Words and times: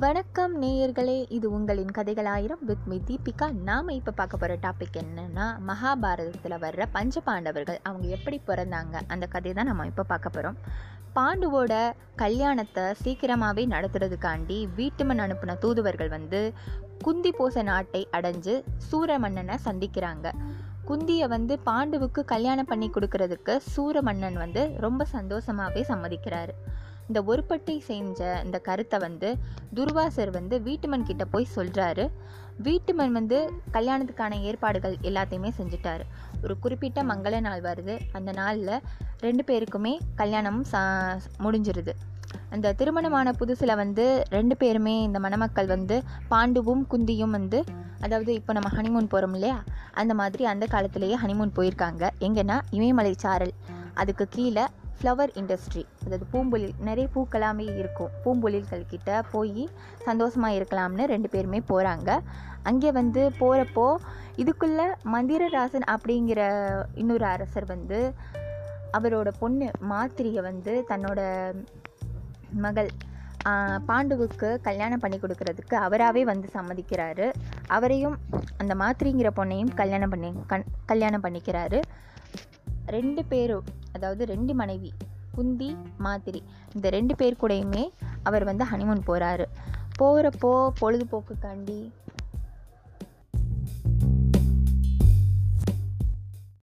வணக்கம் 0.00 0.62
நேயர்களே 0.62 1.24
இது 1.28 1.46
உங்களின் 1.50 1.90
கதைகளாயிரம் 1.98 2.60
வித் 2.60 2.84
மி 2.90 2.96
தீபிகா. 3.08 3.52
நாம் 3.52 3.88
இப்போ 3.88 4.12
பார்க்க 4.12 4.36
போகிற 4.36 4.58
டாபிக் 4.64 4.98
என்னன்னா 5.00 5.46
மகாபாரதத்தில் 5.66 6.54
வர்ற 6.60 6.84
பஞ்ச 6.92 7.20
பாண்டவர்கள் 7.20 7.78
அவங்க 7.82 8.06
எப்படி 8.08 8.40
பிறந்தாங்க? 8.46 9.00
அந்த 9.06 9.26
கதை 9.26 9.52
தான் 9.52 9.66
நம்ம 9.66 9.86
இப்போ 9.86 10.02
பார்க்க 10.02 10.28
போகிறோம் 10.28 10.58
பாண்டுவோட 11.14 11.92
கல்யாணத்தை 12.16 12.84
சீக்கிரமாகவே 13.02 13.66
நடத்துறதுக்காண்டி 13.66 14.68
வீட்டுமன் 14.76 15.24
அனுப்பின 15.24 15.58
தூதுவர்கள் 15.58 16.08
வந்து 16.08 16.52
குந்தி 17.02 17.30
போச 17.30 17.62
நாட்டை 17.62 18.08
அடைஞ்சு 18.12 18.62
சூரமன்னனை 18.92 19.58
சந்திக்கிறாங்க. 19.64 20.26
குந்தியை 20.86 21.28
வந்து 21.28 21.58
பாண்டுவுக்கு 21.66 22.24
கல்யாணம் 22.24 22.66
பண்ணி 22.66 22.90
கொடுக்கறதுக்கு 22.90 23.60
சூரமன்னன் 23.76 24.34
வந்து 24.34 24.74
ரொம்ப 24.78 25.04
சந்தோஷமாகவே 25.04 25.84
சம்மதிக்கிறாரு. 25.88 26.54
இந்த 27.08 27.20
ஒருப்பட்டை 27.22 27.78
செஞ்ச 27.78 28.40
இந்த 28.44 28.58
கருத்தை 28.58 28.98
வந்து 28.98 29.36
துர்வாசர் 29.74 30.30
வந்து 30.30 30.58
வீட்டுமன் 30.58 31.02
கிட்ட 31.02 31.24
போய் 31.24 31.54
சொல்கிறாரு 31.56 32.10
வீட்டுமன் 32.62 33.12
வந்து 33.12 33.52
கல்யாணத்துக்கான 33.72 34.40
ஏற்பாடுகள் 34.40 34.96
எல்லாத்தையுமே 35.02 35.50
செஞ்சுட்டாரு. 35.58 36.04
ஒரு 36.42 36.58
குறிப்பிட்ட 36.58 37.02
மங்கள 37.02 37.40
நாள் 37.40 37.60
வருது. 37.60 37.94
அந்த 38.12 38.32
நாளில் 38.32 38.80
ரெண்டு 39.20 39.44
பேருக்குமே 39.46 39.92
கல்யாணம் 40.14 40.64
சா 40.64 40.82
முடிஞ்சிருது. 41.38 41.92
அந்த 42.50 42.72
திருமணமான 42.72 43.28
புதுசில் 43.30 43.76
வந்து 43.76 44.24
ரெண்டு 44.28 44.56
பேருமே 44.56 45.02
இந்த 45.02 45.18
மணமக்கள் 45.18 45.66
வந்து 45.66 46.02
பாண்டுவும் 46.30 46.82
குந்தியும் 46.90 47.36
வந்து 47.38 47.64
அதாவது 48.00 48.34
இப்போ 48.34 48.52
நம்ம 48.52 48.68
ஹனிமூன் 48.76 49.12
போகிறோம் 49.12 49.32
இல்லையா? 49.32 49.62
அந்த 49.92 50.14
மாதிரி 50.14 50.44
அந்த 50.44 50.66
காலத்திலேயே 50.66 51.16
ஹனிமூன் 51.22 51.56
போயிருக்காங்க. 51.56 52.04
எங்கன்னா 52.20 52.58
இமயமலை 52.70 53.14
சாரல். 53.18 53.54
அதுக்கு 53.94 54.26
கீழே 54.30 54.64
ஃப்ளவர் 55.00 55.30
இண்டஸ்ட்ரி 55.40 55.82
அதாவது 56.04 56.26
பூம்பொழில் 56.32 56.74
நிறைய 56.88 57.06
பூக்களாமே 57.14 57.66
இருக்கும். 57.80 58.12
பூம்பொழில்கள் 58.24 58.88
கிட்ட 58.92 59.10
போய் 59.32 59.64
சந்தோஷமாக 60.08 60.56
இருக்கலாம்னு 60.58 61.04
ரெண்டு 61.12 61.28
பேருமே 61.34 61.60
போகிறாங்க 61.70 62.10
அங்கே 62.70 62.90
வந்து 63.00 63.22
போகிறப்போ 63.40 63.86
இதுக்குள்ளே 64.42 64.86
மந்திரராசன் 65.14 65.86
அப்படிங்கிற 65.94 66.40
இன்னொரு 67.02 67.26
அரசர் 67.34 67.66
வந்து 67.74 67.98
அவரோட 68.98 69.28
பொண்ணு 69.42 69.68
மாத்திரியை 69.92 70.42
வந்து 70.50 70.74
தன்னோட 70.90 71.20
மகள் 72.64 72.90
பாண்டுவுக்கு 73.88 74.48
கல்யாணம் 74.68 75.02
பண்ணி 75.02 75.18
கொடுக்கறதுக்கு 75.22 75.74
அவராகவே 75.86 76.22
வந்து 76.30 76.48
சம்மதிக்கிறாரு. 76.56 77.26
அவரையும் 77.76 78.16
அந்த 78.60 78.72
மாத்திரிங்கிற 78.82 79.30
பொண்ணையும் 79.38 79.74
கல்யாணம் 79.80 80.12
பண்ணி 80.14 80.30
கண் 80.52 80.70
கல்யாணம் 80.90 81.24
பண்ணிக்கிறாரு. 81.26 81.80
ரெண்டு 82.96 83.22
பேரும் 83.32 83.66
அதாவது 83.92 84.24
ரெண்டு 84.26 84.54
மனைவி 84.54 84.90
குந்தி 85.34 85.76
மாத்திரி. 85.98 86.40
இந்த 86.74 86.88
ரெண்டு 86.88 87.14
பேர் 87.16 87.40
கூடயுமே 87.40 87.84
அவர் 88.22 88.44
வந்து 88.44 88.64
ஹனிமூன் 88.64 89.06
போகிறாரு 89.06 89.46
போகிறப்போ 89.98 90.50
பொழுதுபோக்குக்காண்டி 90.80 91.78